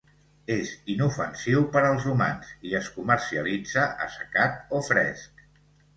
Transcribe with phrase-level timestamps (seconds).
[0.53, 5.45] És inofensiu per als humans i es comercialitza assecat o fresc.